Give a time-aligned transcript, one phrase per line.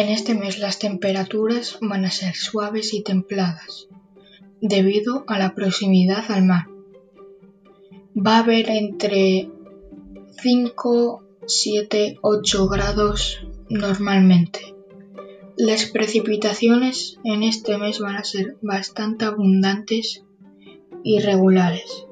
[0.00, 3.88] En este mes las temperaturas van a ser suaves y templadas,
[4.60, 6.68] debido a la proximidad al mar.
[8.16, 9.50] Va a haber entre
[10.40, 14.76] 5, 7, 8 grados normalmente.
[15.56, 20.22] Las precipitaciones en este mes van a ser bastante abundantes
[21.02, 22.06] y regulares.